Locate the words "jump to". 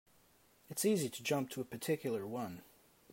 1.21-1.61